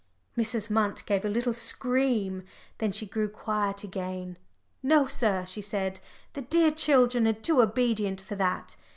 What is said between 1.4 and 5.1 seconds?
scream. Then she grew quiet again. "No,